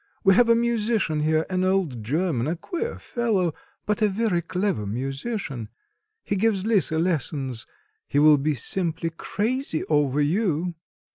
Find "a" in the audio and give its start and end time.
0.49-0.55, 2.47-2.55, 4.01-4.09